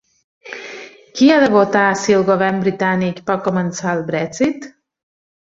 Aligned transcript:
Qui 1.19 1.29
ha 1.33 1.35
de 1.43 1.49
votar 1.55 1.83
si 2.05 2.15
el 2.21 2.25
govern 2.31 2.57
britànic 2.65 3.21
pot 3.29 3.45
començar 3.51 3.95
el 3.99 4.03
Brexit? 4.11 4.69